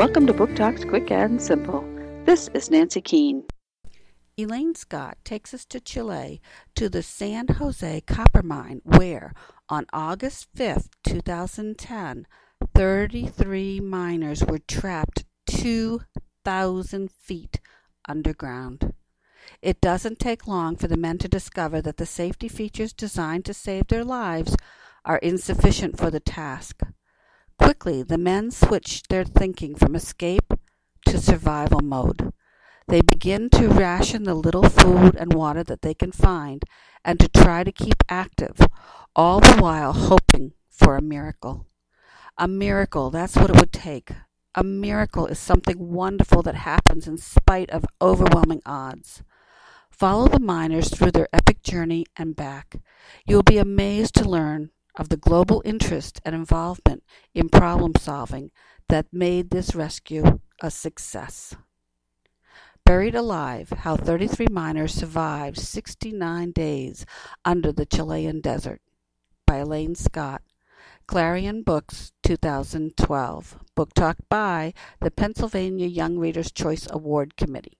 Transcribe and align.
Welcome 0.00 0.26
to 0.28 0.32
Book 0.32 0.56
Talks 0.56 0.82
Quick 0.82 1.10
and 1.10 1.42
Simple. 1.42 1.84
This 2.24 2.48
is 2.54 2.70
Nancy 2.70 3.02
Keane. 3.02 3.44
Elaine 4.38 4.74
Scott 4.74 5.18
takes 5.24 5.52
us 5.52 5.66
to 5.66 5.78
Chile 5.78 6.40
to 6.74 6.88
the 6.88 7.02
San 7.02 7.46
Jose 7.48 8.00
copper 8.06 8.42
mine 8.42 8.80
where, 8.82 9.34
on 9.68 9.84
August 9.92 10.48
5, 10.56 10.88
2010, 11.04 12.26
33 12.74 13.80
miners 13.80 14.42
were 14.42 14.60
trapped 14.60 15.26
2,000 15.48 17.10
feet 17.10 17.60
underground. 18.08 18.94
It 19.60 19.82
doesn't 19.82 20.18
take 20.18 20.46
long 20.46 20.76
for 20.76 20.88
the 20.88 20.96
men 20.96 21.18
to 21.18 21.28
discover 21.28 21.82
that 21.82 21.98
the 21.98 22.06
safety 22.06 22.48
features 22.48 22.94
designed 22.94 23.44
to 23.44 23.52
save 23.52 23.88
their 23.88 24.06
lives 24.06 24.56
are 25.04 25.18
insufficient 25.18 25.98
for 25.98 26.10
the 26.10 26.20
task. 26.20 26.80
Quickly 27.62 28.02
the 28.02 28.18
men 28.18 28.50
switch 28.50 29.02
their 29.10 29.24
thinking 29.24 29.74
from 29.74 29.94
escape 29.94 30.54
to 31.06 31.18
survival 31.18 31.80
mode. 31.80 32.32
They 32.88 33.02
begin 33.02 33.50
to 33.50 33.68
ration 33.68 34.24
the 34.24 34.34
little 34.34 34.68
food 34.68 35.14
and 35.14 35.34
water 35.34 35.62
that 35.64 35.82
they 35.82 35.92
can 35.92 36.10
find 36.10 36.64
and 37.04 37.20
to 37.20 37.28
try 37.28 37.62
to 37.62 37.70
keep 37.70 38.02
active, 38.08 38.66
all 39.14 39.40
the 39.40 39.58
while 39.58 39.92
hoping 39.92 40.52
for 40.70 40.96
a 40.96 41.02
miracle. 41.02 41.66
A 42.38 42.48
miracle, 42.48 43.10
that's 43.10 43.36
what 43.36 43.50
it 43.50 43.56
would 43.56 43.72
take. 43.72 44.10
A 44.54 44.64
miracle 44.64 45.26
is 45.26 45.38
something 45.38 45.92
wonderful 45.92 46.42
that 46.42 46.54
happens 46.54 47.06
in 47.06 47.18
spite 47.18 47.70
of 47.70 47.84
overwhelming 48.00 48.62
odds. 48.64 49.22
Follow 49.90 50.28
the 50.28 50.40
miners 50.40 50.88
through 50.88 51.10
their 51.10 51.28
epic 51.32 51.62
journey 51.62 52.06
and 52.16 52.34
back. 52.34 52.76
You 53.26 53.36
will 53.36 53.42
be 53.42 53.58
amazed 53.58 54.14
to 54.14 54.28
learn 54.28 54.70
of 55.00 55.08
the 55.08 55.16
global 55.16 55.62
interest 55.64 56.20
and 56.26 56.34
involvement 56.34 57.02
in 57.34 57.48
problem 57.48 57.94
solving 57.98 58.50
that 58.90 59.06
made 59.10 59.48
this 59.48 59.74
rescue 59.74 60.38
a 60.60 60.70
success. 60.70 61.56
Buried 62.84 63.14
Alive 63.14 63.70
How 63.70 63.96
33 63.96 64.48
Miners 64.50 64.92
Survived 64.92 65.56
69 65.56 66.50
Days 66.50 67.06
Under 67.46 67.72
the 67.72 67.86
Chilean 67.86 68.42
Desert 68.42 68.82
by 69.46 69.56
Elaine 69.56 69.94
Scott. 69.94 70.42
Clarion 71.06 71.62
Books 71.62 72.12
2012. 72.22 73.58
Book 73.74 73.94
Talk 73.94 74.18
by 74.28 74.74
the 75.00 75.10
Pennsylvania 75.10 75.86
Young 75.86 76.18
Readers' 76.18 76.52
Choice 76.52 76.86
Award 76.90 77.36
Committee. 77.38 77.79